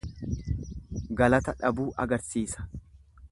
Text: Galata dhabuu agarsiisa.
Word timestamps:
Galata 1.19 1.55
dhabuu 1.59 1.87
agarsiisa. 2.05 2.69